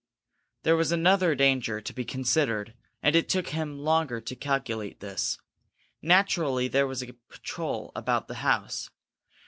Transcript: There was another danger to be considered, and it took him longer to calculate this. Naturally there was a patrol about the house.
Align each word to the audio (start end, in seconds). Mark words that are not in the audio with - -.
There 0.63 0.75
was 0.75 0.91
another 0.91 1.35
danger 1.35 1.79
to 1.79 1.93
be 1.93 2.03
considered, 2.03 2.73
and 3.03 3.15
it 3.15 3.29
took 3.29 3.49
him 3.49 3.77
longer 3.77 4.19
to 4.19 4.35
calculate 4.35 4.99
this. 4.99 5.37
Naturally 6.01 6.67
there 6.67 6.87
was 6.87 7.03
a 7.03 7.13
patrol 7.29 7.91
about 7.95 8.27
the 8.27 8.33
house. 8.41 8.89